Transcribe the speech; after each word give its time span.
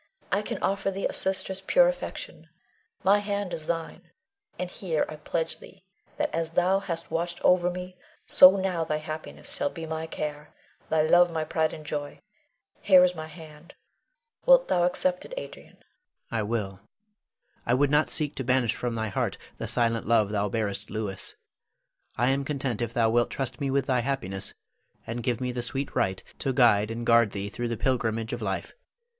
I 0.31 0.41
can 0.41 0.57
offer 0.63 0.89
thee 0.89 1.05
a 1.05 1.13
sister's 1.13 1.61
pure 1.61 1.87
affection, 1.87 2.49
my 3.03 3.19
hand 3.19 3.53
is 3.53 3.67
thine; 3.67 4.09
and 4.57 4.67
here 4.67 5.05
I 5.07 5.17
pledge 5.17 5.59
thee 5.59 5.83
that 6.17 6.33
as 6.33 6.53
thou 6.57 6.79
hast 6.79 7.11
watched 7.11 7.39
o'er 7.45 7.69
me, 7.69 7.95
so 8.25 8.55
now 8.55 8.83
thy 8.83 8.97
happiness 8.97 9.53
shall 9.53 9.69
be 9.69 9.85
my 9.85 10.07
care, 10.07 10.55
thy 10.89 11.03
love 11.03 11.29
my 11.31 11.43
pride 11.43 11.71
and 11.71 11.85
joy. 11.85 12.19
Here 12.81 13.03
is 13.03 13.13
my 13.13 13.27
hand, 13.27 13.75
wilt 14.47 14.69
thou 14.69 14.85
accept 14.85 15.23
it, 15.23 15.35
Adrian? 15.37 15.67
Adrian. 15.73 15.85
I 16.31 16.41
will. 16.41 16.79
I 17.67 17.75
would 17.75 17.91
not 17.91 18.09
seek 18.09 18.33
to 18.37 18.43
banish 18.43 18.73
from 18.75 18.95
thy 18.95 19.09
heart 19.09 19.37
the 19.59 19.67
silent 19.67 20.07
love 20.07 20.29
thou 20.31 20.49
bearest 20.49 20.89
Louis. 20.89 21.35
I 22.17 22.29
am 22.31 22.43
content 22.43 22.81
if 22.81 22.91
thou 22.91 23.11
wilt 23.11 23.29
trust 23.29 23.61
me 23.61 23.69
with 23.69 23.85
thy 23.85 23.99
happiness, 23.99 24.55
and 25.05 25.21
give 25.21 25.39
me 25.39 25.51
the 25.51 25.61
sweet 25.61 25.95
right 25.95 26.23
to 26.39 26.53
guide 26.53 26.89
and 26.89 27.05
guard 27.05 27.33
thee 27.33 27.49
through 27.49 27.67
the 27.67 27.77
pilgrimage 27.77 28.33
of 28.33 28.41
life. 28.41 28.73